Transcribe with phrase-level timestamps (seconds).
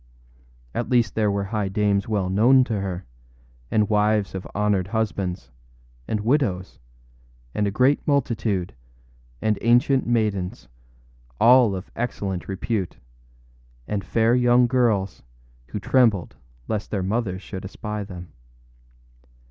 [0.73, 3.05] At least there were high dames well known to her,
[3.69, 5.51] and wives of honored husbands,
[6.07, 6.79] and widows,
[7.53, 8.73] a great multitude,
[9.43, 10.67] and ancient maidens,
[11.39, 12.97] all of excellent repute,
[13.87, 15.21] and fair young girls,
[15.67, 16.35] who trembled
[16.67, 18.31] lest their mothers should espy them.